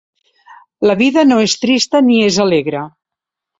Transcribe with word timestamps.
La 0.91 0.95
vida 1.01 1.27
no 1.27 1.37
és 1.49 1.55
trista 1.65 2.03
ni 2.09 2.19
és 2.33 2.43
alegra 2.49 2.85